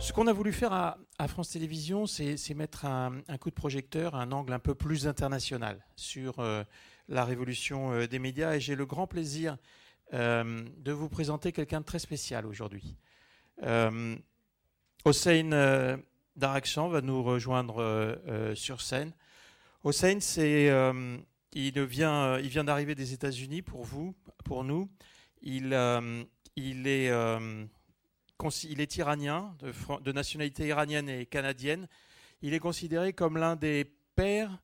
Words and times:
Ce 0.00 0.14
qu'on 0.14 0.26
a 0.26 0.32
voulu 0.32 0.50
faire 0.50 0.72
à, 0.72 1.28
France 1.28 1.50
Télévisions, 1.50 2.06
c'est 2.06 2.54
mettre 2.54 2.86
un, 2.86 3.20
coup 3.38 3.50
de 3.50 3.54
projecteur, 3.54 4.14
un 4.14 4.32
angle 4.32 4.54
un 4.54 4.58
peu 4.58 4.74
plus 4.74 5.06
international 5.06 5.84
sur 5.94 6.38
euh, 6.38 6.64
la 7.08 7.26
révolution 7.26 7.92
euh, 7.92 8.06
des 8.06 8.18
médias. 8.18 8.54
Et 8.54 8.60
j'ai 8.60 8.74
le 8.76 8.86
grand 8.86 9.06
plaisir 9.06 9.58
euh, 10.14 10.64
de 10.78 10.92
vous 10.92 11.10
présenter 11.10 11.52
quelqu'un 11.52 11.80
de 11.80 11.84
très 11.84 11.98
spécial 11.98 12.46
aujourd'hui. 12.46 12.96
Hossein 15.04 15.98
Darakshan 16.34 16.88
va 16.88 17.02
nous 17.02 17.22
rejoindre 17.22 18.18
sur 18.54 18.80
scène. 18.80 19.12
Hossein, 19.84 20.18
il 21.52 21.84
vient, 21.84 22.38
il 22.38 22.48
vient 22.48 22.64
d'arriver 22.64 22.94
des 22.94 23.12
États-Unis 23.12 23.60
pour 23.60 23.84
vous, 23.84 24.14
pour 24.44 24.64
nous. 24.64 24.88
Il, 25.42 25.78
il 26.56 26.86
est 26.86 27.10
il 28.64 28.80
est 28.80 28.96
iranien, 28.96 29.54
de, 29.60 30.12
nationalité 30.12 30.66
iranienne 30.66 31.08
et 31.08 31.26
canadienne. 31.26 31.86
Il 32.42 32.54
est 32.54 32.58
considéré 32.58 33.12
comme 33.12 33.36
l'un 33.36 33.56
des 33.56 33.84
pères 34.14 34.58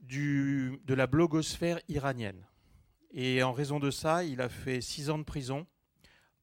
de 0.00 0.94
la 0.94 1.06
blogosphère 1.06 1.80
iranienne. 1.88 2.46
Et 3.12 3.42
en 3.42 3.52
raison 3.52 3.78
de 3.78 3.90
ça, 3.90 4.24
il 4.24 4.40
a 4.40 4.48
fait 4.48 4.80
six 4.80 5.10
ans 5.10 5.18
de 5.18 5.24
prison 5.24 5.66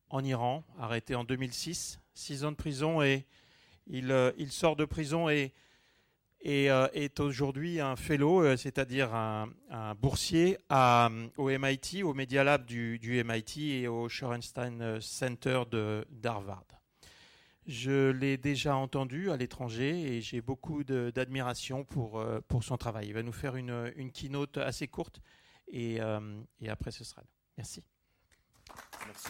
en 0.09 0.23
Iran, 0.23 0.63
arrêté 0.77 1.15
en 1.15 1.23
2006. 1.23 1.99
Six 2.13 2.43
ans 2.43 2.51
de 2.51 2.57
prison 2.57 3.01
et 3.01 3.25
il, 3.87 4.11
euh, 4.11 4.31
il 4.37 4.51
sort 4.51 4.75
de 4.75 4.85
prison 4.85 5.29
et 5.29 5.53
et 6.41 6.71
euh, 6.71 6.87
est 6.93 7.19
aujourd'hui 7.19 7.79
un 7.81 7.95
fellow, 7.95 8.43
euh, 8.43 8.55
c'est-à-dire 8.55 9.13
un, 9.13 9.49
boursier 9.95 10.57
au 10.69 11.49
MIT, 11.49 12.03
au 12.03 12.13
Media 12.13 12.43
Lab 12.43 12.65
du, 12.65 13.23
MIT 13.25 13.81
et 13.81 13.87
au 13.87 14.07
Shorenstein 14.07 14.99
Center 15.01 15.63
d'Harvard. 16.09 16.65
Je 17.65 18.09
l'ai 18.09 18.37
déjà 18.37 18.75
entendu 18.75 19.29
à 19.29 19.37
l'étranger 19.37 20.15
et 20.15 20.21
j'ai 20.21 20.41
beaucoup 20.41 20.83
d'admiration 20.83 21.83
pour, 21.83 22.19
euh, 22.19 22.39
pour 22.47 22.63
son 22.63 22.77
travail. 22.77 23.07
Il 23.07 23.13
va 23.13 23.21
nous 23.21 23.33
faire 23.33 23.55
une, 23.55 23.91
une 23.95 24.11
keynote 24.11 24.57
assez 24.57 24.87
courte 24.87 25.21
et, 25.67 25.99
et 26.61 26.69
après 26.69 26.89
ce 26.91 27.03
sera. 27.03 27.21
Merci. 27.57 27.83
Merci. 29.05 29.29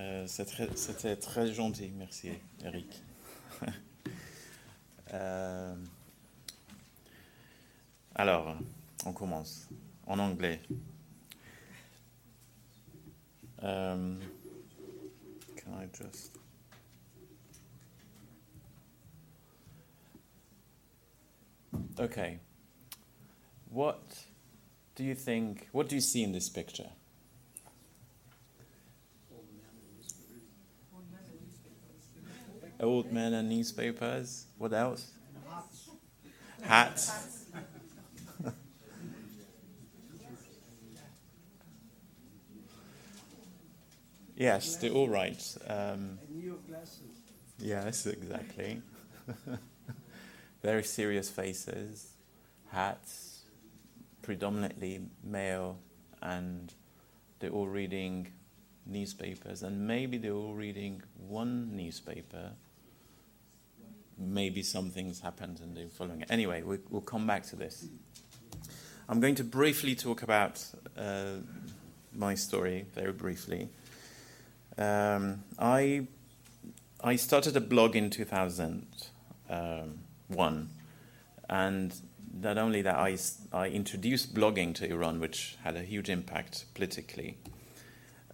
Euh, 0.00 0.26
c'était 0.26 1.16
très 1.16 1.52
gentil, 1.52 1.92
merci 1.96 2.30
Eric. 2.64 3.02
Euh, 5.12 5.74
alors, 8.14 8.56
on 9.04 9.12
commence 9.12 9.68
en 10.06 10.20
anglais. 10.20 10.60
Um, 13.60 14.20
can 15.56 15.72
I 15.72 15.88
just. 15.92 16.38
Okay. 21.98 22.38
What 23.68 23.98
do 24.94 25.02
you 25.02 25.16
think? 25.16 25.68
What 25.72 25.88
do 25.88 25.96
you 25.96 26.00
see 26.00 26.22
in 26.22 26.30
this 26.30 26.48
picture? 26.48 26.90
Old 32.80 33.12
men 33.12 33.34
and 33.34 33.48
newspapers. 33.48 34.46
What 34.58 34.72
else? 34.72 35.12
Hats. 36.62 37.10
Yes, 44.36 44.76
they're 44.76 44.90
all 44.92 45.08
right. 45.08 45.56
Um, 45.66 46.18
yes, 47.58 48.06
exactly. 48.06 48.80
Very 50.62 50.82
serious 50.82 51.28
faces, 51.28 52.14
hats, 52.70 53.42
predominantly 54.22 55.00
male, 55.22 55.78
and 56.22 56.72
they're 57.38 57.50
all 57.50 57.68
reading 57.68 58.32
newspapers, 58.86 59.62
and 59.62 59.86
maybe 59.86 60.16
they're 60.16 60.32
all 60.32 60.54
reading 60.54 61.02
one 61.28 61.76
newspaper 61.76 62.52
maybe 64.20 64.62
something's 64.62 65.20
happened 65.20 65.60
and 65.60 65.76
they're 65.76 65.88
following 65.88 66.20
it. 66.20 66.30
Anyway, 66.30 66.62
we, 66.62 66.78
will 66.90 67.00
come 67.00 67.26
back 67.26 67.44
to 67.46 67.56
this. 67.56 67.88
I'm 69.08 69.20
going 69.20 69.34
to 69.36 69.44
briefly 69.44 69.94
talk 69.94 70.22
about 70.22 70.64
uh, 70.96 71.36
my 72.12 72.34
story, 72.34 72.86
very 72.94 73.12
briefly. 73.12 73.70
Um, 74.78 75.44
I 75.58 76.06
I 77.02 77.16
started 77.16 77.56
a 77.56 77.60
blog 77.60 77.96
in 77.96 78.10
2001, 78.10 80.70
and 81.48 81.94
not 82.32 82.58
only 82.58 82.82
that, 82.82 82.96
I, 82.96 83.16
I 83.52 83.68
introduced 83.68 84.34
blogging 84.34 84.74
to 84.76 84.90
Iran, 84.90 85.18
which 85.18 85.56
had 85.64 85.76
a 85.76 85.82
huge 85.82 86.10
impact 86.10 86.66
politically. 86.74 87.38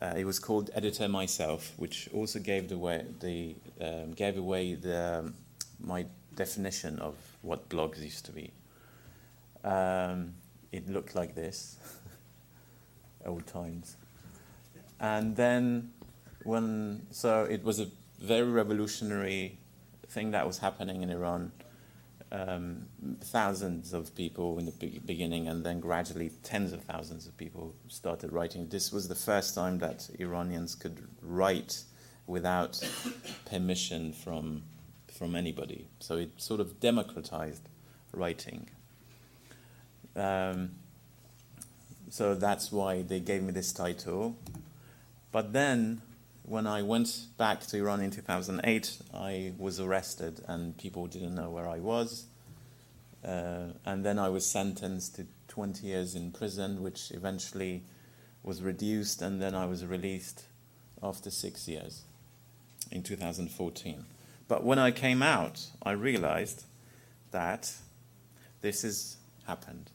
Uh, 0.02 0.14
it 0.16 0.24
was 0.24 0.38
called 0.38 0.70
Editor 0.74 1.08
Myself, 1.08 1.72
which 1.76 2.10
also 2.12 2.38
gave 2.38 2.68
the 2.68 2.76
way 2.76 3.06
the 3.20 3.56
um, 3.80 4.12
gave 4.12 4.36
away 4.36 4.74
the 4.74 5.20
um, 5.20 5.34
my 5.80 6.06
definition 6.34 6.98
of 6.98 7.14
what 7.42 7.68
blogs 7.68 8.02
used 8.02 8.26
to 8.26 8.32
be. 8.32 8.52
Um, 9.64 10.34
it 10.72 10.88
looked 10.88 11.14
like 11.14 11.34
this, 11.34 11.78
old 13.26 13.46
times. 13.46 13.96
And 15.00 15.36
then 15.36 15.92
when, 16.44 17.06
so 17.10 17.44
it 17.44 17.62
was 17.64 17.80
a 17.80 17.88
very 18.20 18.50
revolutionary 18.50 19.58
thing 20.08 20.30
that 20.30 20.46
was 20.46 20.58
happening 20.58 21.02
in 21.02 21.10
Iran. 21.10 21.52
Um, 22.32 22.86
thousands 23.20 23.92
of 23.92 24.14
people 24.14 24.58
in 24.58 24.66
the 24.66 24.72
be- 24.72 25.00
beginning, 25.04 25.46
and 25.46 25.64
then 25.64 25.78
gradually 25.78 26.30
tens 26.42 26.72
of 26.72 26.82
thousands 26.82 27.26
of 27.26 27.36
people 27.36 27.74
started 27.86 28.32
writing. 28.32 28.68
This 28.68 28.92
was 28.92 29.06
the 29.06 29.14
first 29.14 29.54
time 29.54 29.78
that 29.78 30.08
Iranians 30.18 30.74
could 30.74 31.06
write 31.22 31.84
without 32.26 32.82
permission 33.46 34.12
from 34.12 34.64
from 35.16 35.34
anybody. 35.34 35.88
So 35.98 36.16
it 36.16 36.30
sort 36.36 36.60
of 36.60 36.80
democratized 36.80 37.68
writing. 38.12 38.68
Um, 40.14 40.72
so 42.10 42.34
that's 42.34 42.70
why 42.70 43.02
they 43.02 43.20
gave 43.20 43.42
me 43.42 43.52
this 43.52 43.72
title. 43.72 44.36
But 45.32 45.52
then, 45.52 46.02
when 46.44 46.66
I 46.66 46.82
went 46.82 47.26
back 47.36 47.66
to 47.66 47.76
Iran 47.76 48.00
in 48.00 48.10
2008, 48.10 48.98
I 49.12 49.52
was 49.58 49.80
arrested 49.80 50.40
and 50.46 50.76
people 50.78 51.06
didn't 51.06 51.34
know 51.34 51.50
where 51.50 51.68
I 51.68 51.80
was. 51.80 52.26
Uh, 53.24 53.72
and 53.84 54.04
then 54.04 54.18
I 54.18 54.28
was 54.28 54.46
sentenced 54.46 55.16
to 55.16 55.26
20 55.48 55.86
years 55.86 56.14
in 56.14 56.30
prison, 56.30 56.82
which 56.82 57.10
eventually 57.10 57.82
was 58.44 58.62
reduced, 58.62 59.20
and 59.20 59.42
then 59.42 59.54
I 59.54 59.66
was 59.66 59.84
released 59.84 60.44
after 61.02 61.30
six 61.30 61.66
years 61.66 62.02
in 62.92 63.02
2014. 63.02 64.04
But 64.48 64.64
when 64.64 64.78
I 64.78 64.90
came 64.90 65.22
out, 65.22 65.66
I 65.82 65.92
realized 65.92 66.64
that 67.32 67.72
this 68.60 68.82
has 68.82 69.16
happened. 69.46 69.90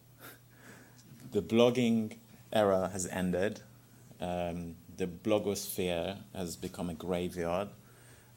the 1.31 1.41
blogging 1.41 2.17
era 2.51 2.89
has 2.91 3.07
ended. 3.07 3.61
Um, 4.19 4.75
the 4.97 5.07
blogosphere 5.07 6.17
has 6.35 6.55
become 6.55 6.89
a 6.89 6.93
graveyard. 6.93 7.69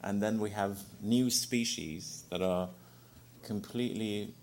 And 0.01 0.21
then 0.21 0.39
we 0.39 0.51
have 0.51 0.79
new 1.01 1.29
species 1.29 2.23
that 2.29 2.41
are 2.41 2.69
completely 3.43 4.33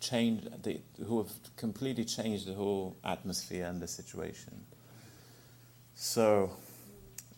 changed, 0.00 0.48
who 1.04 1.18
have 1.18 1.32
completely 1.56 2.04
changed 2.04 2.46
the 2.46 2.54
whole 2.54 2.96
atmosphere 3.04 3.66
and 3.66 3.80
the 3.80 3.88
situation. 3.88 4.66
So 5.94 6.52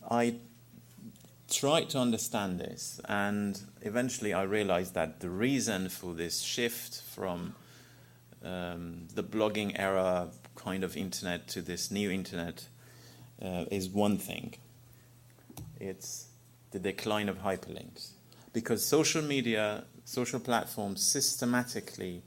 I 0.09 0.35
tried 1.51 1.89
to 1.89 1.99
understand 1.99 2.59
this, 2.59 2.99
and 3.07 3.61
eventually 3.81 4.33
I 4.33 4.43
realized 4.43 4.93
that 4.95 5.19
the 5.19 5.29
reason 5.29 5.89
for 5.89 6.13
this 6.13 6.41
shift 6.41 7.01
from 7.01 7.55
um, 8.43 9.07
the 9.13 9.23
blogging 9.23 9.73
era 9.77 10.29
kind 10.55 10.83
of 10.83 10.97
internet 10.97 11.47
to 11.49 11.61
this 11.61 11.91
new 11.91 12.09
internet 12.09 12.67
uh, 13.41 13.65
is 13.69 13.89
one 13.89 14.17
thing 14.17 14.55
it's 15.81 16.27
the 16.71 16.79
decline 16.79 17.27
of 17.27 17.39
hyperlinks. 17.39 18.11
Because 18.53 18.85
social 18.85 19.21
media, 19.21 19.85
social 20.05 20.39
platforms 20.39 21.01
systematically 21.01 22.21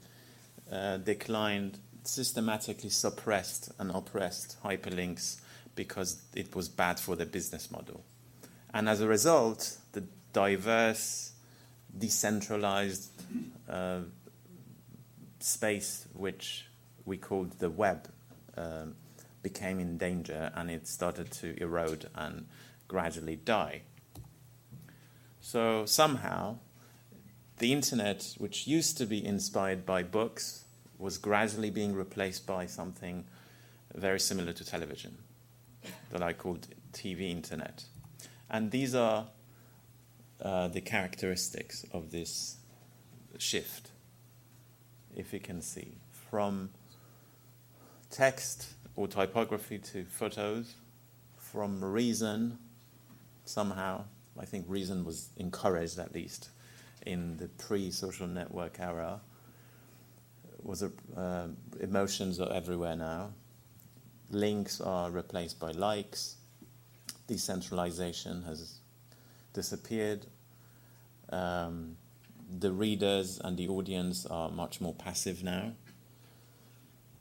uh, 0.71 0.97
declined, 0.97 1.79
systematically 2.03 2.89
suppressed 2.89 3.71
and 3.79 3.91
oppressed 3.91 4.57
hyperlinks 4.63 5.37
because 5.75 6.21
it 6.35 6.55
was 6.55 6.67
bad 6.69 6.99
for 6.99 7.15
the 7.15 7.25
business 7.25 7.71
model. 7.71 8.03
And 8.75 8.89
as 8.89 8.99
a 8.99 9.07
result, 9.07 9.77
the 9.93 10.03
diverse, 10.33 11.31
decentralized 11.97 13.09
uh, 13.69 14.01
space, 15.39 16.09
which 16.11 16.65
we 17.05 17.15
called 17.15 17.57
the 17.59 17.69
web, 17.69 18.09
um, 18.57 18.95
became 19.41 19.79
in 19.79 19.97
danger 19.97 20.51
and 20.55 20.69
it 20.69 20.89
started 20.89 21.31
to 21.31 21.57
erode 21.61 22.09
and 22.15 22.47
gradually 22.89 23.37
die. 23.37 23.83
So 25.39 25.85
somehow, 25.85 26.57
the 27.59 27.71
internet, 27.71 28.35
which 28.39 28.67
used 28.67 28.97
to 28.97 29.05
be 29.05 29.25
inspired 29.25 29.85
by 29.85 30.03
books, 30.03 30.65
was 30.99 31.17
gradually 31.17 31.69
being 31.69 31.95
replaced 31.95 32.45
by 32.45 32.65
something 32.65 33.23
very 33.93 34.19
similar 34.19 34.51
to 34.51 34.65
television 34.65 35.17
that 36.09 36.21
I 36.21 36.33
called 36.33 36.67
TV 36.91 37.31
internet. 37.31 37.85
And 38.49 38.71
these 38.71 38.95
are 38.95 39.27
uh, 40.41 40.67
the 40.67 40.81
characteristics 40.81 41.85
of 41.91 42.11
this 42.11 42.57
shift, 43.37 43.91
if 45.15 45.33
you 45.33 45.39
can 45.39 45.61
see, 45.61 45.97
from 46.11 46.69
text 48.09 48.73
or 48.95 49.07
typography 49.07 49.77
to 49.77 50.05
photos, 50.05 50.75
from 51.37 51.83
reason, 51.83 52.57
somehow, 53.45 54.03
I 54.39 54.45
think 54.45 54.65
reason 54.67 55.05
was 55.05 55.29
encouraged 55.37 55.99
at 55.99 56.13
least 56.13 56.49
in 57.05 57.37
the 57.37 57.47
pre 57.47 57.91
social 57.91 58.27
network 58.27 58.79
era, 58.79 59.21
was 60.63 60.81
a, 60.81 60.91
uh, 61.15 61.47
emotions 61.79 62.39
are 62.39 62.51
everywhere 62.51 62.95
now. 62.95 63.31
Links 64.31 64.81
are 64.81 65.11
replaced 65.11 65.59
by 65.59 65.71
likes. 65.71 66.37
Decentralization 67.27 68.43
has 68.43 68.79
disappeared. 69.53 70.25
Um, 71.29 71.97
the 72.59 72.71
readers 72.71 73.39
and 73.43 73.57
the 73.57 73.67
audience 73.67 74.25
are 74.25 74.49
much 74.49 74.79
more 74.79 74.93
passive 74.93 75.43
now. 75.43 75.73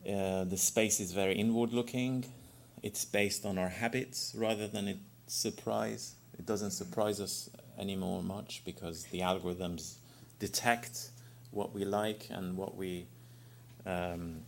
Uh, 0.07 0.45
the 0.45 0.57
space 0.57 1.01
is 1.01 1.13
very 1.13 1.35
inward 1.35 1.73
looking. 1.73 2.27
It's 2.83 3.05
based 3.07 3.47
on 3.47 3.57
our 3.57 3.71
habits 3.71 4.35
rather 4.37 4.69
than 4.69 4.89
it 4.89 4.99
surprise. 5.27 6.15
It 6.39 6.45
doesn't 6.45 6.73
surprise 6.73 7.21
us 7.21 7.49
anymore 7.79 8.23
much 8.23 8.63
because 8.65 9.05
the 9.05 9.21
algorithms 9.21 9.95
detect 10.39 11.11
what 11.51 11.75
we 11.75 11.85
like 11.85 12.29
and 12.31 12.57
what 12.57 12.77
we 12.77 13.07
um, 13.87 14.41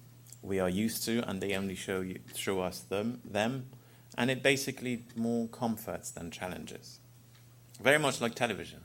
we 0.43 0.61
are 0.61 0.69
used 0.69 1.05
to, 1.05 1.29
and 1.29 1.41
they 1.41 1.55
only 1.55 1.75
show 1.75 2.00
you, 2.00 2.19
show 2.35 2.61
us 2.61 2.81
them 2.81 3.20
them, 3.25 3.67
and 4.16 4.30
it 4.30 4.42
basically 4.42 5.04
more 5.14 5.48
comforts 5.48 6.10
than 6.10 6.30
challenges. 6.30 7.00
Very 7.80 7.98
much 7.98 8.20
like 8.20 8.34
television. 8.34 8.80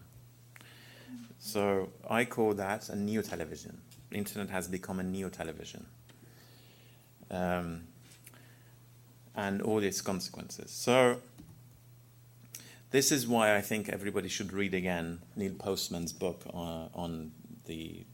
So 1.39 1.89
I 2.09 2.25
call 2.25 2.53
that 2.55 2.89
a 2.89 2.95
neo 2.95 3.21
television. 3.21 3.81
Internet 4.11 4.49
has 4.49 4.67
become 4.67 4.99
a 4.99 5.03
neo 5.03 5.29
television. 5.29 5.85
Um, 7.29 7.83
and 9.35 9.61
all 9.61 9.79
its 9.79 10.01
consequences. 10.01 10.71
So, 10.71 11.21
this 12.91 13.11
is 13.11 13.25
why 13.25 13.55
I 13.55 13.61
think 13.61 13.87
everybody 13.87 14.27
should 14.27 14.51
read 14.51 14.73
again 14.73 15.21
Neil 15.37 15.53
Postman's 15.53 16.11
book 16.11 16.41
uh, 16.53 16.87
on 16.93 17.31
the 17.65 18.05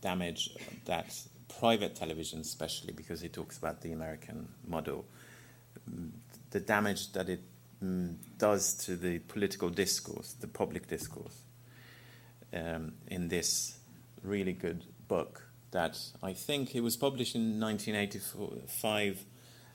damage 0.00 0.50
that 0.86 1.14
private 1.60 1.94
television, 1.94 2.40
especially 2.40 2.92
because 2.92 3.20
he 3.20 3.28
talks 3.28 3.58
about 3.58 3.82
the 3.82 3.92
American 3.92 4.48
model, 4.66 5.04
the 6.50 6.60
damage 6.60 7.12
that 7.12 7.28
it 7.28 7.40
mm, 7.82 8.16
does 8.38 8.74
to 8.74 8.96
the 8.96 9.18
political 9.20 9.68
discourse, 9.70 10.32
the 10.32 10.46
public 10.46 10.88
discourse, 10.88 11.42
um, 12.52 12.92
in 13.08 13.28
this 13.28 13.78
really 14.22 14.52
good 14.52 14.84
book 15.08 15.46
that 15.70 15.98
I 16.22 16.32
think 16.32 16.74
it 16.74 16.80
was 16.80 16.96
published 16.96 17.34
in 17.34 17.60
1985 17.60 19.24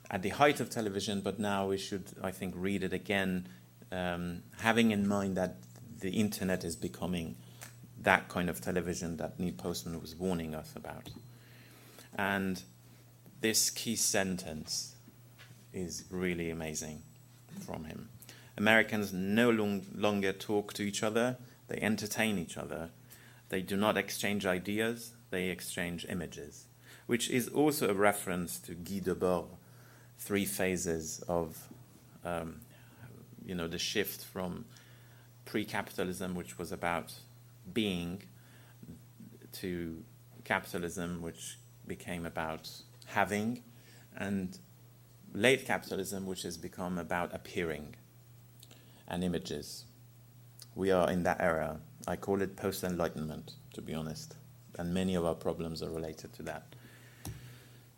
at 0.10 0.22
the 0.22 0.30
height 0.30 0.60
of 0.60 0.70
television, 0.70 1.22
but 1.22 1.40
now 1.40 1.68
we 1.68 1.78
should, 1.78 2.06
I 2.24 2.32
think, 2.32 2.54
read 2.58 2.84
it 2.84 2.94
again, 2.94 3.48
um, 3.92 4.44
having 4.60 4.92
in 4.92 5.08
mind 5.08 5.38
that 5.38 5.58
the 6.00 6.10
internet 6.10 6.64
is 6.64 6.76
becoming 6.76 7.36
that 8.02 8.28
kind 8.30 8.50
of 8.50 8.60
television 8.62 9.18
that 9.18 9.40
Neil 9.40 9.54
Postman 9.54 10.02
was 10.02 10.16
warning 10.16 10.56
us 10.56 10.74
about. 10.76 11.10
And 12.18 12.64
this 13.42 13.70
key 13.70 13.96
sentence 13.96 14.96
is 15.74 16.06
really 16.10 16.50
amazing 16.50 17.04
from 17.66 17.86
him. 17.86 18.10
Americans 18.58 19.14
no 19.14 19.50
long, 19.50 19.86
longer 19.96 20.34
talk 20.34 20.74
to 20.74 20.84
each 20.84 21.04
other, 21.04 21.38
they 21.68 21.80
entertain 21.82 22.38
each 22.38 22.58
other. 22.58 22.90
They 23.50 23.62
do 23.62 23.78
not 23.78 23.98
exchange 23.98 24.46
ideas, 24.46 25.12
they 25.30 25.50
exchange 25.50 26.06
images, 26.10 26.66
which 27.06 27.30
is 27.30 27.48
also 27.48 27.90
a 27.90 27.94
reference 27.94 28.60
to 28.60 28.74
Guy 28.74 29.00
Debord, 29.00 29.48
three 30.18 30.46
phases 30.46 31.24
of 31.28 31.58
um, 32.24 32.62
you 33.46 33.56
know, 33.56 33.68
the 33.68 33.80
shift 33.80 34.24
from 34.24 34.66
pre-capitalism, 35.46 36.36
which 36.36 36.58
was 36.58 36.72
about 36.72 37.14
being, 37.74 38.24
to 39.54 40.04
capitalism, 40.44 41.22
which 41.22 41.58
became 41.88 42.26
about 42.26 42.70
having, 43.08 43.64
and 44.16 44.58
late 45.34 45.66
capitalism, 45.66 46.26
which 46.26 46.44
has 46.44 46.58
become 46.58 46.98
about 46.98 47.34
appearing 47.34 47.96
and 49.08 49.24
images. 49.24 49.86
We 50.76 50.92
are 50.92 51.10
in 51.10 51.24
that 51.24 51.40
era. 51.40 51.80
I 52.08 52.16
call 52.16 52.42
it 52.42 52.56
post 52.56 52.84
enlightenment, 52.84 53.54
to 53.74 53.82
be 53.82 53.94
honest, 53.94 54.36
and 54.78 54.94
many 54.94 55.16
of 55.16 55.26
our 55.26 55.36
problems 55.36 55.84
are 55.84 55.90
related 55.90 56.34
to 56.34 56.44
that. 56.44 56.64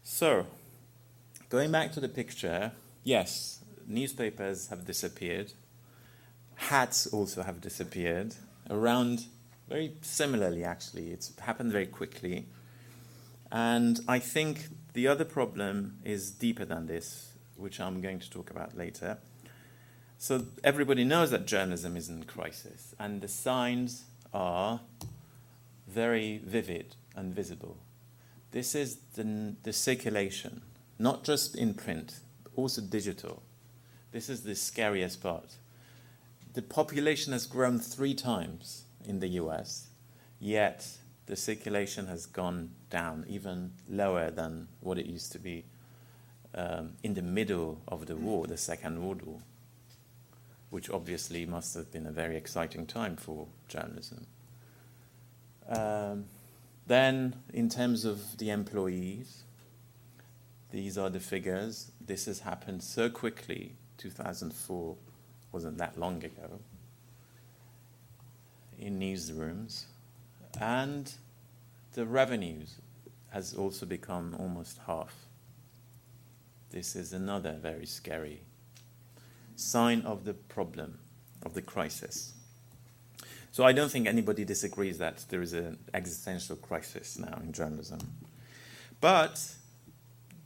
So, 0.04 0.48
going 1.50 1.72
back 1.72 1.92
to 1.94 2.00
the 2.00 2.10
picture, 2.10 2.72
yes, 3.04 3.60
newspapers 3.88 4.68
have 4.68 4.86
disappeared, 4.86 5.54
hats 6.56 7.08
also 7.08 7.44
have 7.44 7.62
disappeared, 7.62 8.36
around 8.70 9.26
very 9.70 9.94
similarly, 10.02 10.64
actually. 10.64 11.12
It's 11.12 11.32
happened 11.40 11.72
very 11.72 11.88
quickly. 11.88 12.46
And 13.52 14.00
I 14.08 14.20
think 14.20 14.68
the 14.94 15.08
other 15.08 15.26
problem 15.26 15.98
is 16.04 16.32
deeper 16.32 16.66
than 16.66 16.86
this, 16.86 17.34
which 17.58 17.80
I'm 17.80 18.02
going 18.02 18.20
to 18.20 18.30
talk 18.30 18.50
about 18.52 18.78
later. 18.78 19.18
So 20.18 20.46
everybody 20.64 21.04
knows 21.04 21.32
that 21.32 21.46
journalism 21.46 21.98
is 21.98 22.10
in 22.10 22.24
crisis, 22.24 22.96
and 23.00 23.22
the 23.22 23.28
signs 23.28 24.06
are 24.34 24.80
very 25.88 26.40
vivid 26.46 26.96
and 27.16 27.34
visible. 27.34 27.78
This 28.52 28.76
is 28.76 28.98
the, 29.16 29.56
the 29.64 29.74
circulation, 29.74 30.62
not 31.00 31.24
just 31.24 31.56
in 31.56 31.74
print, 31.74 32.20
but 32.44 32.52
also 32.56 32.82
digital. 32.82 33.42
This 34.12 34.30
is 34.30 34.44
the 34.44 34.56
scariest 34.56 35.22
part. 35.22 35.56
The 36.54 36.62
population 36.62 37.34
has 37.34 37.48
grown 37.48 37.80
three 37.80 38.14
times 38.14 38.84
in 39.04 39.20
the 39.20 39.30
US, 39.30 39.88
yet 40.40 40.88
the 41.26 41.36
circulation 41.36 42.08
has 42.08 42.26
gone 42.26 42.72
down, 42.90 43.26
even 43.28 43.72
lower 43.90 44.30
than 44.30 44.68
what 44.82 44.98
it 44.98 45.06
used 45.06 45.32
to 45.32 45.40
be 45.40 45.64
um, 46.56 46.94
in 47.04 47.14
the 47.14 47.22
middle 47.22 47.82
of 47.88 48.06
the 48.06 48.16
war, 48.16 48.46
the 48.46 48.58
Second 48.58 49.02
World 49.02 49.22
War, 49.24 49.40
which 50.70 50.90
obviously 50.90 51.46
must 51.46 51.74
have 51.76 51.92
been 51.92 52.06
a 52.06 52.12
very 52.12 52.36
exciting 52.36 52.86
time 52.86 53.16
for 53.16 53.48
journalism. 53.68 54.28
Um, 55.68 56.26
then, 56.86 57.36
in 57.54 57.70
terms 57.70 58.04
of 58.04 58.38
the 58.38 58.50
employees, 58.50 59.44
these 60.72 60.98
are 60.98 61.10
the 61.10 61.20
figures. 61.20 61.92
This 62.06 62.26
has 62.26 62.42
happened 62.42 62.84
so 62.84 63.10
quickly. 63.10 63.76
2004 63.98 64.96
wasn't 65.52 65.78
that 65.78 65.98
long 65.98 66.24
ago. 66.24 66.60
In 68.78 69.00
newsrooms, 69.00 69.86
and 70.60 71.14
the 71.94 72.06
revenues 72.06 72.76
has 73.30 73.54
also 73.54 73.86
become 73.86 74.36
almost 74.40 74.80
half. 74.86 75.14
This 76.70 76.96
is 76.96 77.14
another 77.14 77.58
very 77.62 77.86
scary 77.86 78.42
sign 79.56 80.02
of 80.02 80.26
the 80.26 80.34
problem, 80.34 81.00
of 81.44 81.54
the 81.54 81.62
crisis. 81.62 82.34
So 83.52 83.64
I 83.64 83.72
don't 83.72 83.92
think 83.92 84.08
anybody 84.08 84.46
disagrees 84.46 84.98
that 84.98 85.26
there 85.30 85.42
is 85.42 85.54
an 85.54 85.78
existential 85.94 86.56
crisis 86.56 87.20
now 87.20 87.40
in 87.44 87.54
journalism. 87.54 88.00
But 89.00 89.40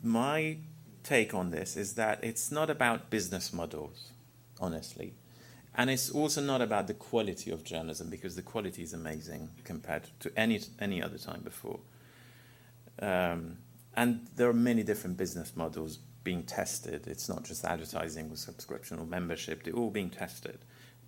my 0.03 0.57
take 1.03 1.33
on 1.33 1.51
this 1.51 1.77
is 1.77 1.93
that 1.93 2.21
it's 2.21 2.51
not 2.51 2.69
about 2.69 3.09
business 3.09 3.53
models, 3.53 4.11
honestly. 4.59 5.13
And 5.77 5.91
it's 5.91 6.09
also 6.09 6.41
not 6.41 6.61
about 6.61 6.87
the 6.87 6.95
quality 6.95 7.51
of 7.51 7.63
journalism 7.63 8.09
because 8.09 8.35
the 8.35 8.41
quality 8.41 8.81
is 8.81 8.93
amazing 8.93 9.49
compared 9.63 10.09
to 10.21 10.31
any 10.35 10.59
any 10.79 11.03
other 11.03 11.19
time 11.19 11.41
before. 11.41 11.79
Um, 12.99 13.57
and 13.95 14.27
there 14.35 14.49
are 14.49 14.53
many 14.53 14.81
different 14.81 15.17
business 15.17 15.55
models 15.55 15.99
being 16.23 16.43
tested. 16.43 17.05
It's 17.05 17.29
not 17.29 17.43
just 17.43 17.63
advertising 17.63 18.31
or 18.31 18.35
subscription 18.35 18.97
or 18.97 19.05
membership; 19.05 19.63
they're 19.63 19.75
all 19.75 19.91
being 19.91 20.09
tested. 20.09 20.57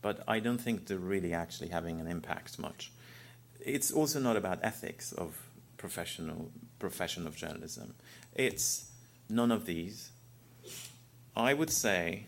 But 0.03 0.23
I 0.27 0.39
don't 0.39 0.61
think 0.61 0.85
they're 0.85 0.97
really 0.97 1.33
actually 1.33 1.69
having 1.69 1.99
an 1.99 2.07
impact 2.07 2.59
much. 2.59 2.91
It's 3.59 3.91
also 3.91 4.19
not 4.19 4.37
about 4.37 4.59
ethics 4.61 5.11
of 5.11 5.35
professional 5.77 6.51
profession 6.77 7.25
of 7.25 7.35
journalism. 7.35 7.95
It's 8.35 8.91
none 9.29 9.51
of 9.51 9.65
these. 9.65 10.11
I 11.35 11.55
would 11.55 11.71
say 11.71 12.27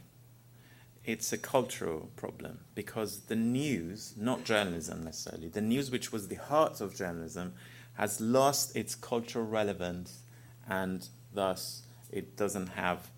it's 1.03 1.33
a 1.33 1.37
cultural 1.37 2.11
problem 2.15 2.59
because 2.75 3.21
the 3.21 3.35
news, 3.35 4.13
not 4.17 4.43
journalism 4.43 5.03
necessarily, 5.03 5.49
the 5.49 5.61
news, 5.61 5.89
which 5.89 6.11
was 6.11 6.27
the 6.27 6.35
heart 6.35 6.79
of 6.79 6.95
journalism, 6.95 7.53
has 7.93 8.21
lost 8.21 8.75
its 8.75 8.95
cultural 8.95 9.45
relevance 9.45 10.19
and 10.67 11.07
thus 11.33 11.83
it 12.11 12.37
doesn't 12.37 12.67
have, 12.67 13.09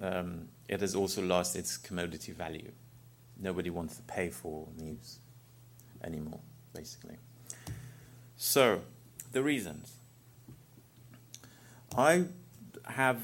um, 0.00 0.48
it 0.68 0.80
has 0.80 0.94
also 0.94 1.22
lost 1.22 1.56
its 1.56 1.76
commodity 1.76 2.32
value. 2.32 2.72
Nobody 3.38 3.70
wants 3.70 3.96
to 3.96 4.02
pay 4.02 4.30
for 4.30 4.66
news 4.76 5.18
anymore, 6.02 6.40
basically. 6.74 7.16
So, 8.36 8.82
the 9.32 9.42
reasons. 9.42 9.92
I 11.96 12.24
have 12.84 13.20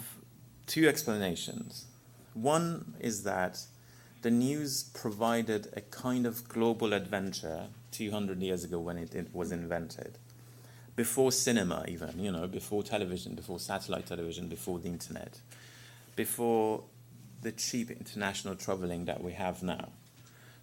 two 0.66 0.88
explanations. 0.88 1.86
One 2.34 2.94
is 3.00 3.24
that 3.24 3.60
the 4.22 4.30
news 4.30 4.84
provided 4.94 5.68
a 5.76 5.80
kind 5.80 6.26
of 6.26 6.48
global 6.48 6.92
adventure 6.92 7.66
200 7.90 8.40
years 8.40 8.64
ago 8.64 8.78
when 8.78 8.96
it, 8.96 9.14
it, 9.14 9.34
was 9.34 9.52
invented. 9.52 10.18
Before 10.94 11.32
cinema, 11.32 11.84
even, 11.88 12.18
you 12.18 12.30
know, 12.30 12.46
before 12.46 12.82
television, 12.82 13.34
before 13.34 13.58
satellite 13.58 14.06
television, 14.06 14.48
before 14.48 14.78
the 14.78 14.88
internet, 14.88 15.40
before 16.16 16.84
the 17.42 17.52
cheap 17.52 17.90
international 17.90 18.54
traveling 18.54 19.06
that 19.06 19.22
we 19.22 19.32
have 19.32 19.62
now. 19.62 19.88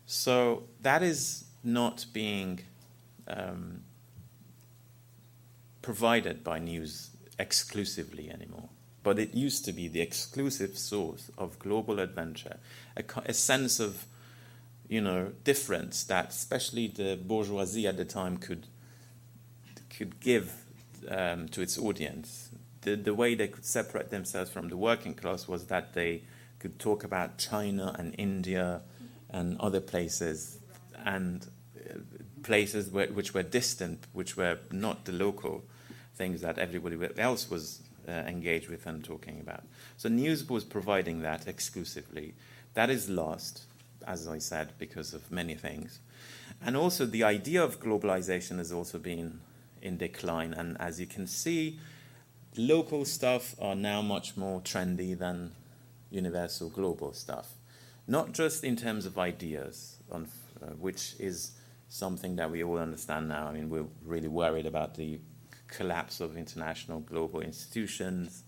So 0.05 0.63
that 0.81 1.03
is 1.03 1.45
not 1.63 2.05
being 2.13 2.61
um, 3.27 3.81
provided 5.81 6.43
by 6.43 6.59
news 6.59 7.09
exclusively 7.37 8.29
anymore 8.29 8.69
but 9.03 9.17
it 9.19 9.33
used 9.33 9.65
to 9.65 9.71
be 9.71 9.87
the 9.87 10.01
exclusive 10.01 10.77
source 10.77 11.31
of 11.37 11.57
global 11.59 11.99
adventure, 11.99 12.57
a, 12.97 13.03
a, 13.25 13.33
sense 13.33 13.79
of, 13.79 14.05
you 14.87 15.01
know, 15.01 15.31
difference 15.43 16.03
that 16.03 16.29
especially 16.29 16.87
the 16.87 17.15
bourgeoisie 17.15 17.87
at 17.87 17.97
the 17.97 18.05
time 18.05 18.37
could 18.37 18.67
could 19.89 20.19
give 20.19 20.65
um, 21.09 21.49
to 21.49 21.61
its 21.61 21.77
audience. 21.77 22.49
The, 22.81 22.95
the 22.95 23.13
way 23.13 23.35
they 23.35 23.49
could 23.49 23.65
separate 23.65 24.09
themselves 24.09 24.49
from 24.49 24.69
the 24.69 24.77
working 24.77 25.13
class 25.13 25.47
was 25.47 25.65
that 25.65 25.93
they 25.93 26.23
could 26.59 26.79
talk 26.79 27.03
about 27.03 27.37
China 27.37 27.95
and 27.99 28.15
India 28.17 28.81
and 29.29 29.59
other 29.59 29.81
places 29.81 30.59
and 31.03 31.47
uh, 31.77 31.99
places 32.43 32.89
where, 32.89 33.07
which 33.07 33.33
were 33.33 33.43
distant, 33.43 34.07
which 34.13 34.37
were 34.37 34.59
not 34.71 35.05
the 35.05 35.11
local 35.11 35.63
things 36.15 36.41
that 36.41 36.57
everybody 36.57 36.97
else 37.17 37.49
was 37.49 37.81
uh, 38.09 38.27
engage 38.27 38.69
with 38.69 38.85
and 38.87 39.03
talking 39.03 39.39
about. 39.39 39.63
So 39.97 40.09
news 40.09 40.47
was 40.49 40.63
providing 40.63 41.21
that 41.21 41.47
exclusively. 41.47 42.33
That 42.73 42.89
is 42.89 43.09
lost, 43.09 43.65
as 44.07 44.27
I 44.27 44.39
said, 44.39 44.73
because 44.79 45.13
of 45.13 45.31
many 45.31 45.55
things. 45.55 45.99
And 46.65 46.75
also 46.75 47.05
the 47.05 47.23
idea 47.23 47.63
of 47.63 47.79
globalization 47.79 48.57
has 48.57 48.71
also 48.71 48.97
been 48.97 49.41
in 49.81 49.97
decline. 49.97 50.53
And 50.53 50.75
as 50.79 50.99
you 50.99 51.05
can 51.05 51.27
see, 51.27 51.79
local 52.57 53.05
stuff 53.05 53.55
are 53.61 53.75
now 53.75 54.01
much 54.01 54.35
more 54.35 54.59
trendy 54.61 55.17
than 55.17 55.51
universal 56.09 56.69
global 56.69 57.13
stuff. 57.13 57.53
Not 58.07 58.31
just 58.31 58.63
in 58.63 58.75
terms 58.75 59.05
of 59.05 59.19
ideas, 59.19 59.97
on, 60.11 60.27
uh, 60.61 60.67
which 60.71 61.15
is 61.19 61.51
something 61.89 62.35
that 62.37 62.49
we 62.49 62.63
all 62.63 62.77
understand 62.77 63.29
now. 63.29 63.47
I 63.47 63.51
mean, 63.51 63.69
we're 63.69 63.85
really 64.03 64.27
worried 64.27 64.65
about 64.65 64.95
the 64.95 65.19
collapse 65.69 66.19
of 66.19 66.37
international 66.37 66.99
global 67.01 67.41
institutions, 67.41 68.43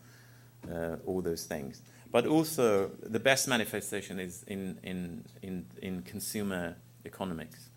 uh, 0.71 0.95
all 1.05 1.21
those 1.21 1.45
things. 1.45 1.81
But 2.11 2.25
also, 2.27 2.91
the 3.01 3.19
best 3.19 3.47
manifestation 3.47 4.19
is 4.19 4.43
in, 4.47 4.77
in, 4.83 5.23
in, 5.41 5.65
in 5.81 6.01
consumer 6.01 6.75
economics. 7.05 7.69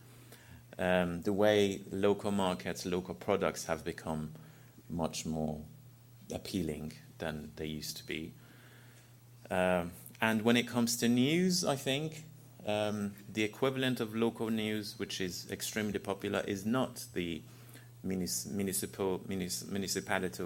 Um, 0.78 1.22
the 1.22 1.32
way 1.32 1.82
local 1.92 2.32
markets, 2.32 2.84
local 2.84 3.14
products 3.14 3.66
have 3.66 3.84
become 3.84 4.32
much 4.90 5.24
more 5.24 5.60
appealing 6.32 6.94
than 7.18 7.52
they 7.56 7.66
used 7.66 7.96
to 7.98 8.06
be. 8.06 8.32
Um, 9.50 9.92
and 10.20 10.42
when 10.42 10.56
it 10.56 10.66
comes 10.66 10.96
to 10.96 11.08
news, 11.08 11.64
I 11.64 11.76
think 11.76 12.24
um, 12.66 13.12
the 13.32 13.44
equivalent 13.44 14.00
of 14.00 14.16
local 14.16 14.50
news, 14.50 14.98
which 14.98 15.20
is 15.20 15.46
extremely 15.50 15.98
popular, 15.98 16.40
is 16.40 16.66
not 16.66 17.04
the 17.14 17.42
municipal 18.04 19.20
municipality 19.26 20.44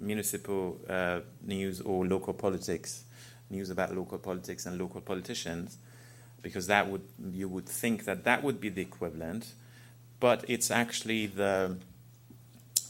municipal 0.00 0.80
uh, 0.88 1.20
news 1.42 1.80
or 1.80 2.06
local 2.06 2.34
politics, 2.34 3.04
news 3.50 3.70
about 3.70 3.94
local 3.94 4.18
politics 4.18 4.66
and 4.66 4.78
local 4.78 5.00
politicians, 5.00 5.78
because 6.42 6.66
that 6.66 6.88
would 6.88 7.02
you 7.30 7.48
would 7.48 7.66
think 7.66 8.04
that 8.04 8.24
that 8.24 8.42
would 8.42 8.60
be 8.60 8.68
the 8.68 8.82
equivalent, 8.82 9.54
but 10.20 10.44
it's 10.48 10.70
actually 10.70 11.26
the 11.26 11.76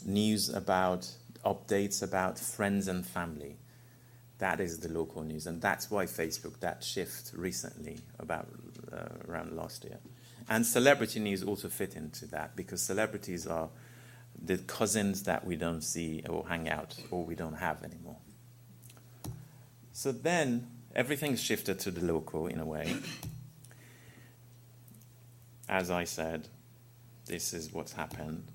news 0.05 0.49
about 0.49 1.09
updates 1.45 2.03
about 2.03 2.39
friends 2.39 2.89
and 2.89 3.05
family. 3.05 3.57
That 4.43 4.59
is 4.59 4.81
the 4.81 4.89
local 4.89 5.23
news, 5.23 5.47
and 5.47 5.63
that's 5.63 5.89
why 5.89 6.07
Facebook 6.07 6.59
that 6.59 6.83
shift 6.83 7.31
recently 7.33 8.01
about 8.19 8.49
uh, 8.93 9.07
around 9.29 9.55
last 9.55 9.85
year. 9.85 9.99
And 10.49 10.67
celebrity 10.67 11.21
news 11.21 11.45
also 11.45 11.69
fit 11.69 11.95
into 11.95 12.27
that 12.27 12.57
because 12.57 12.83
celebrities 12.83 13.47
are 13.47 13.69
the 14.45 14.59
cousins 14.59 15.23
that 15.23 15.47
we 15.47 15.55
don't 15.55 15.81
see 15.81 16.25
or 16.29 16.45
hang 16.49 16.69
out 16.69 16.97
or 17.13 17.25
we 17.25 17.37
don't 17.37 17.55
have 17.55 17.85
anymore. 17.85 18.17
So 19.93 20.11
then 20.11 20.67
everything's 20.93 21.41
shifted 21.41 21.79
to 21.79 21.93
the 21.93 22.05
local 22.05 22.49
in 22.49 22.59
a 22.59 22.67
way. 22.67 22.97
As 25.69 25.89
I 25.89 26.03
said, 26.03 26.49
this 27.27 27.55
is 27.55 27.73
what's 27.73 27.93
happened. 27.93 28.49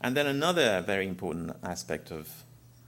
And 0.00 0.16
then 0.16 0.26
another 0.26 0.82
very 0.84 1.06
important 1.06 1.52
aspect 1.62 2.10
of 2.10 2.28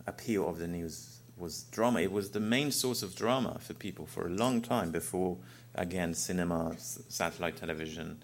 appeal 0.05 0.49
of 0.49 0.59
the 0.59 0.67
news 0.67 1.18
was 1.39 1.65
drama. 1.65 2.01
It 2.01 2.13
was 2.13 2.31
the 2.31 2.41
main 2.41 2.71
source 2.71 3.03
of 3.03 3.15
drama 3.15 3.59
for 3.61 3.75
people 3.75 4.07
for 4.07 4.27
a 4.27 4.31
long 4.31 4.61
time 4.61 4.91
before, 4.91 5.37
again, 5.75 6.15
cinema, 6.15 6.77
satellite 6.79 7.57
television, 7.57 8.19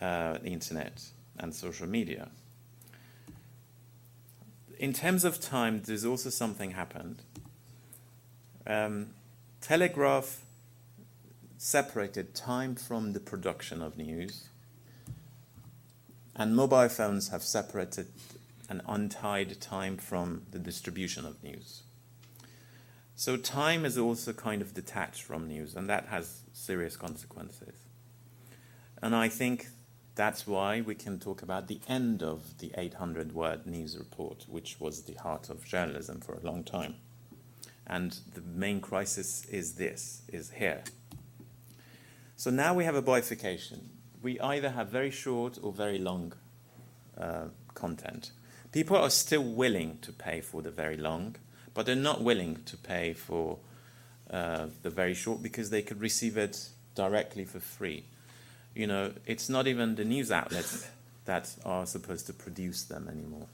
uh, 0.00 0.38
the 0.38 0.50
internet, 0.50 1.02
and 1.38 1.54
social 1.54 1.86
media 1.86 2.28
in 4.82 4.92
terms 4.92 5.24
of 5.24 5.40
time, 5.40 5.80
there's 5.86 6.04
also 6.04 6.28
something 6.28 6.72
happened. 6.72 7.22
Um, 8.66 9.10
Telegraph 9.60 10.42
separated 11.56 12.34
time 12.34 12.74
from 12.74 13.12
the 13.12 13.20
production 13.20 13.80
of 13.80 13.96
news, 13.96 14.48
and 16.34 16.56
mobile 16.56 16.88
phones 16.88 17.28
have 17.28 17.44
separated 17.44 18.08
and 18.68 18.82
untied 18.88 19.60
time 19.60 19.98
from 19.98 20.42
the 20.50 20.58
distribution 20.58 21.24
of 21.24 21.40
news. 21.44 21.82
So 23.22 23.36
time 23.36 23.84
is 23.84 23.96
also 23.96 24.32
kind 24.32 24.60
of 24.62 24.74
detached 24.74 25.22
from 25.22 25.46
news, 25.46 25.76
and 25.76 25.88
that 25.88 26.06
has 26.06 26.40
serious 26.52 26.96
consequences. 26.96 27.84
And 29.00 29.14
I 29.14 29.28
think 29.28 29.68
that's 30.16 30.44
why 30.44 30.80
we 30.80 30.96
can 30.96 31.20
talk 31.20 31.40
about 31.40 31.68
the 31.68 31.78
end 31.88 32.24
of 32.24 32.58
the 32.58 32.72
800 32.76 33.32
word 33.32 33.64
news 33.64 33.96
report, 33.96 34.46
which 34.48 34.80
was 34.80 35.02
the 35.02 35.14
heart 35.14 35.50
of 35.50 35.64
journalism 35.64 36.20
for 36.20 36.34
a 36.34 36.40
long 36.40 36.64
time. 36.64 36.96
And 37.86 38.18
the 38.34 38.40
main 38.40 38.80
crisis 38.80 39.44
is 39.44 39.74
this, 39.74 40.22
is 40.26 40.50
here. 40.50 40.82
So 42.34 42.50
now 42.50 42.74
we 42.74 42.82
have 42.82 42.96
a 42.96 43.02
bifurcation. 43.02 43.90
We 44.20 44.40
either 44.40 44.70
have 44.70 44.88
very 44.88 45.12
short 45.12 45.60
or 45.62 45.72
very 45.72 45.98
long 45.98 46.32
uh, 47.16 47.44
content. 47.74 48.32
People 48.72 48.96
are 48.96 49.10
still 49.10 49.44
willing 49.44 49.98
to 50.02 50.12
pay 50.12 50.40
for 50.40 50.60
the 50.60 50.72
very 50.72 50.96
long, 50.96 51.36
but 51.74 51.86
they're 51.86 51.94
not 51.96 52.22
willing 52.22 52.62
to 52.66 52.76
pay 52.76 53.12
for 53.12 53.58
uh, 54.30 54.66
the 54.82 54.90
very 54.90 55.14
short 55.14 55.42
because 55.42 55.70
they 55.70 55.82
could 55.82 56.00
receive 56.00 56.36
it 56.36 56.68
directly 56.94 57.44
for 57.44 57.60
free 57.60 58.04
you 58.74 58.86
know, 58.86 59.12
it's 59.26 59.48
not 59.48 59.66
even 59.66 59.94
the 59.96 60.04
news 60.04 60.30
outlets 60.30 60.88
that 61.24 61.54
are 61.64 61.86
supposed 61.86 62.26
to 62.26 62.32
produce 62.32 62.84
them 62.84 63.08
anymore. 63.08 63.46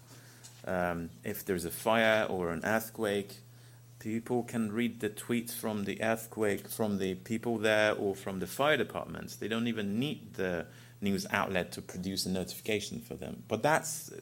Um, 0.67 1.11
if 1.25 1.45
there's 1.45 1.65
a 1.65 1.71
fire 1.71 2.25
or 2.29 2.51
an 2.51 2.61
earthquake, 2.65 3.37
people 3.99 4.43
can 4.43 4.73
read 4.73 5.01
the 5.01 5.09
tweets 5.09 5.53
from 5.53 5.85
the 5.85 6.03
earthquake, 6.03 6.69
from 6.69 6.99
the 6.99 7.15
people 7.15 7.59
there, 7.59 7.95
or 7.95 8.15
from 8.15 8.39
the 8.39 8.47
fire 8.47 8.77
departments. 8.77 9.37
They 9.37 9.49
don't 9.49 9.67
even 9.67 9.99
need 9.99 10.35
the 10.35 10.67
news 11.01 11.27
outlet 11.31 11.73
to 11.73 11.83
produce 11.83 12.27
a 12.27 12.31
notification 12.31 13.01
for 13.01 13.15
them. 13.15 13.43
But 13.49 13.63
that's 13.63 14.13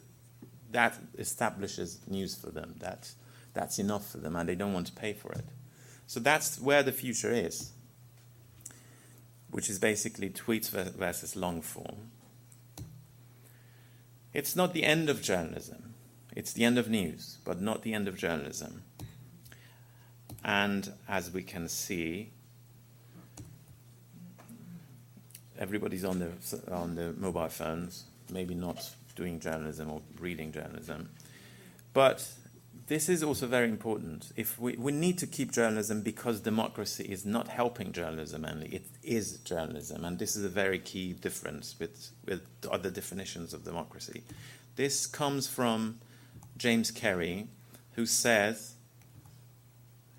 that 0.73 0.99
establishes 1.19 2.01
news 2.07 2.35
for 2.35 2.51
them. 2.51 2.75
That 2.81 3.11
that's 3.57 3.81
enough 3.81 4.13
for 4.13 4.19
them, 4.19 4.37
and 4.37 4.49
they 4.49 4.55
don't 4.55 4.73
want 4.73 4.87
to 4.87 4.93
pay 4.93 5.13
for 5.13 5.33
it. 5.33 5.45
So 6.07 6.21
that's 6.21 6.61
where 6.61 6.85
the 6.85 6.93
future 6.93 7.33
is 7.33 7.73
which 9.57 9.71
is 9.71 9.79
basically 9.79 10.29
tweets 10.29 10.69
versus 10.69 11.37
long 11.37 11.63
form. 11.63 12.11
It's 14.35 14.55
not 14.55 14.75
the 14.75 14.85
end 14.85 15.09
of 15.09 15.23
journalism. 15.23 15.95
It's 16.35 16.53
the 16.53 16.65
end 16.65 16.77
of 16.77 16.91
news, 16.91 17.39
but 17.45 17.61
not 17.61 17.83
the 17.83 17.95
end 17.95 18.07
of 18.07 18.19
journalism. 18.19 18.83
And 20.45 20.93
as 21.09 21.31
we 21.31 21.43
can 21.43 21.69
see, 21.69 22.33
everybody's 25.59 26.05
on 26.05 26.19
the, 26.19 26.33
on 26.71 26.95
the 26.95 27.15
mobile 27.17 27.49
phones, 27.49 28.05
maybe 28.31 28.55
not 28.55 28.91
doing 29.15 29.41
journalism 29.41 29.91
or 29.91 30.03
reading 30.21 30.53
journalism. 30.53 31.09
But 31.95 32.29
this 32.87 33.09
is 33.09 33.23
also 33.23 33.47
very 33.47 33.69
important. 33.69 34.33
If 34.37 34.61
we, 34.61 34.77
we 34.77 34.93
need 34.93 35.19
to 35.19 35.27
keep 35.27 35.51
journalism 35.51 36.03
because 36.03 36.41
democracy 36.41 37.05
is 37.05 37.27
not 37.27 37.49
helping 37.49 37.93
journalism 37.93 38.45
only, 38.45 38.69
it 38.69 38.87
is 39.03 39.39
journalism. 39.39 40.05
And 40.05 40.19
this 40.19 40.37
is 40.37 40.45
a 40.45 40.49
very 40.49 40.79
key 40.79 41.13
difference 41.13 41.75
with, 41.81 42.11
with 42.25 42.43
other 42.71 42.91
definitions 42.91 43.53
of 43.53 43.65
democracy. 43.65 44.23
This 44.77 45.07
comes 45.07 45.49
from 45.49 45.99
James 46.57 46.91
Carey, 46.93 47.49
who 47.95 48.07
says, 48.07 48.75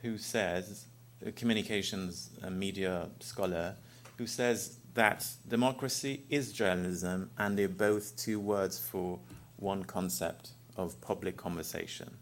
who 0.02 0.18
says, 0.18 0.88
a 1.26 1.32
communications 1.32 2.32
and 2.42 2.60
media 2.60 3.10
scholar, 3.22 3.76
who 4.18 4.28
says 4.28 4.78
that 4.94 5.26
democracy 5.48 6.24
is 6.30 6.52
journalism 6.52 7.30
and 7.38 7.58
they're 7.58 7.70
both 7.70 8.16
two 8.18 8.40
words 8.40 8.78
for 8.78 9.20
one 9.56 9.84
concept 9.84 10.50
of 10.76 11.00
public 11.02 11.38
conversation. 11.38 12.18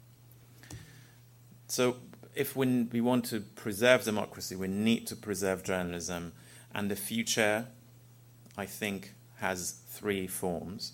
So, 1.68 1.98
if 2.36 2.56
we, 2.56 2.84
we 2.92 3.02
want 3.02 3.26
to 3.26 3.40
preserve 3.40 4.04
democracy, 4.04 4.56
we 4.56 4.68
need 4.68 5.08
to 5.08 5.16
preserve 5.16 5.64
journalism, 5.64 6.34
and 6.74 6.92
the 6.92 6.96
future, 6.96 7.68
I 8.58 8.66
think, 8.66 9.14
has 9.38 9.80
three 9.88 10.28
forms. 10.28 10.94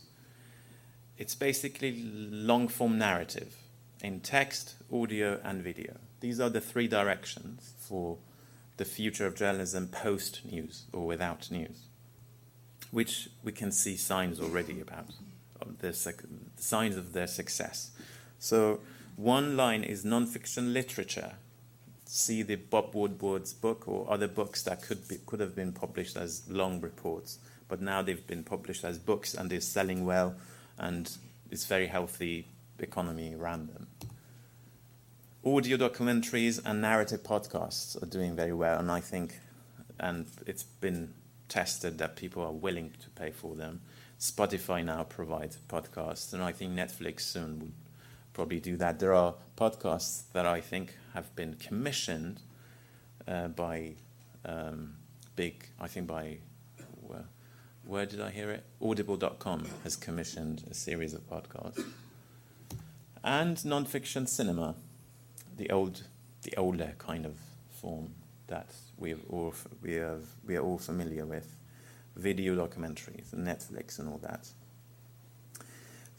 It's 1.17 1.35
basically 1.35 2.01
long 2.03 2.67
form 2.67 2.97
narrative 2.97 3.55
in 4.01 4.19
text, 4.21 4.75
audio, 4.91 5.39
and 5.43 5.61
video. 5.61 5.97
These 6.19 6.39
are 6.39 6.49
the 6.49 6.61
three 6.61 6.87
directions 6.87 7.73
for 7.77 8.17
the 8.77 8.85
future 8.85 9.25
of 9.25 9.35
journalism 9.35 9.87
post 9.87 10.41
news 10.49 10.85
or 10.93 11.05
without 11.05 11.51
news, 11.51 11.87
which 12.91 13.29
we 13.43 13.51
can 13.51 13.71
see 13.71 13.95
signs 13.95 14.39
already 14.39 14.79
about, 14.79 15.09
the 15.79 15.93
signs 16.57 16.95
of 16.95 17.13
their 17.13 17.27
success. 17.27 17.91
So, 18.39 18.79
one 19.21 19.55
line 19.55 19.83
is 19.83 20.03
nonfiction 20.03 20.73
literature. 20.73 21.33
See 22.05 22.41
the 22.41 22.55
Bob 22.55 22.95
Woodward's 22.95 23.53
book 23.53 23.87
or 23.87 24.11
other 24.11 24.27
books 24.27 24.63
that 24.63 24.81
could 24.81 25.07
be, 25.07 25.17
could 25.25 25.39
have 25.39 25.55
been 25.55 25.71
published 25.71 26.17
as 26.17 26.49
long 26.49 26.81
reports, 26.81 27.37
but 27.67 27.81
now 27.81 28.01
they've 28.01 28.25
been 28.25 28.43
published 28.43 28.83
as 28.83 28.97
books 28.97 29.35
and 29.35 29.49
they're 29.49 29.61
selling 29.61 30.05
well, 30.05 30.35
and 30.77 31.17
it's 31.51 31.65
very 31.65 31.85
healthy 31.85 32.47
economy 32.79 33.35
around 33.35 33.69
them. 33.69 33.87
Audio 35.45 35.77
documentaries 35.77 36.59
and 36.65 36.81
narrative 36.81 37.21
podcasts 37.21 38.01
are 38.01 38.07
doing 38.07 38.35
very 38.35 38.53
well, 38.53 38.79
and 38.79 38.89
I 38.89 39.01
think, 39.01 39.39
and 39.99 40.25
it's 40.47 40.63
been 40.63 41.13
tested 41.47 41.99
that 41.99 42.15
people 42.15 42.43
are 42.43 42.51
willing 42.51 42.91
to 43.01 43.09
pay 43.11 43.29
for 43.29 43.55
them. 43.55 43.81
Spotify 44.19 44.83
now 44.83 45.03
provides 45.03 45.57
podcasts, 45.69 46.33
and 46.33 46.41
I 46.41 46.51
think 46.51 46.73
Netflix 46.73 47.21
soon 47.21 47.59
would 47.59 47.73
probably 48.33 48.59
do 48.59 48.77
that. 48.77 48.99
There 48.99 49.13
are 49.13 49.35
podcasts 49.57 50.23
that 50.33 50.45
I 50.45 50.61
think 50.61 50.95
have 51.13 51.35
been 51.35 51.55
commissioned 51.55 52.41
uh, 53.27 53.49
by 53.49 53.95
um, 54.45 54.95
big, 55.35 55.67
I 55.79 55.87
think 55.87 56.07
by, 56.07 56.37
where, 57.01 57.25
where 57.85 58.05
did 58.05 58.21
I 58.21 58.29
hear 58.29 58.49
it? 58.51 58.63
Audible.com 58.81 59.67
has 59.83 59.95
commissioned 59.95 60.63
a 60.69 60.73
series 60.73 61.13
of 61.13 61.29
podcasts. 61.29 61.83
And 63.23 63.57
nonfiction 63.57 64.27
cinema, 64.27 64.75
the 65.57 65.69
old, 65.69 66.03
the 66.43 66.55
older 66.57 66.93
kind 66.97 67.25
of 67.25 67.35
form 67.69 68.13
that 68.47 68.73
we 68.97 69.13
all, 69.29 69.53
we, 69.81 69.93
have, 69.93 70.23
we 70.45 70.55
are 70.55 70.63
all 70.63 70.77
familiar 70.77 71.25
with, 71.25 71.55
video 72.15 72.55
documentaries 72.55 73.31
and 73.33 73.47
Netflix 73.47 73.99
and 73.99 74.09
all 74.09 74.19
that. 74.19 74.49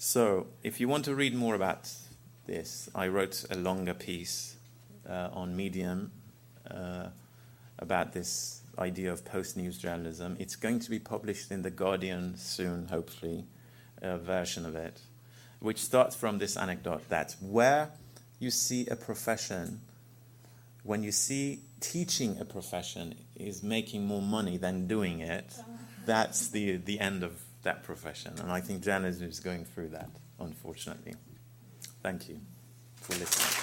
So, 0.05 0.49
if 0.65 0.81
you 0.81 0.89
want 0.89 1.05
to 1.05 1.15
read 1.15 1.33
more 1.33 1.55
about 1.55 1.89
this, 2.45 2.91
I 2.93 3.07
wrote 3.07 3.45
a 3.53 3.57
longer 3.57 3.95
piece 3.95 4.57
uh, 5.09 5.29
on 5.33 5.55
Medium 5.55 6.11
uh, 6.69 7.11
about 7.79 8.13
this 8.13 8.63
idea 8.77 9.13
of 9.13 9.25
post 9.25 9.57
news 9.57 9.79
journalism. 9.79 10.37
It's 10.41 10.57
going 10.57 10.81
to 10.81 10.91
be 10.91 10.99
published 10.99 11.53
in 11.53 11.63
The 11.63 11.71
Guardian 11.71 12.37
soon, 12.37 12.89
hopefully, 12.89 13.45
a 14.03 14.19
version 14.19 14.67
of 14.67 14.75
it, 14.75 15.03
which 15.61 15.79
starts 15.79 16.17
from 16.17 16.39
this 16.39 16.57
anecdote 16.57 17.09
that 17.09 17.37
where 17.41 17.91
you 18.41 18.51
see 18.51 18.89
a 18.89 18.97
profession, 18.97 19.83
when 20.83 21.05
you 21.05 21.13
see 21.13 21.61
teaching 21.79 22.41
a 22.41 22.45
profession 22.45 23.15
is 23.37 23.63
making 23.63 24.05
more 24.05 24.21
money 24.21 24.57
than 24.57 24.89
doing 24.89 25.21
it, 25.21 25.55
that's 26.05 26.49
the, 26.49 26.79
the 26.79 26.99
end 26.99 27.23
of 27.23 27.41
that 27.63 27.83
profession. 27.83 28.35
And 28.41 28.51
I 28.51 28.61
think 28.61 28.83
journalism 28.83 29.29
is 29.29 29.41
going 29.41 29.65
through 29.65 29.91
that, 29.91 30.09
unfortunately. 30.39 31.15
Thank 32.03 32.29
you 32.29 32.41
for 32.97 33.13
listening. 33.15 33.62